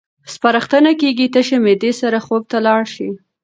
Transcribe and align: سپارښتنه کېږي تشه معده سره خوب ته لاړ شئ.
سپارښتنه 0.33 0.91
کېږي 1.01 1.27
تشه 1.33 1.57
معده 1.63 1.91
سره 2.01 2.17
خوب 2.25 2.43
ته 2.51 2.57
لاړ 2.67 2.81
شئ. 2.93 3.09